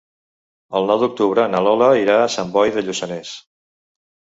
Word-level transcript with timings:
El 0.79 0.89
nou 0.93 1.01
d'octubre 1.03 1.45
na 1.57 1.63
Lola 1.67 1.93
irà 2.03 2.19
a 2.25 2.35
Sant 2.39 2.59
Boi 2.59 2.77
de 2.79 2.89
Lluçanès. 2.91 3.41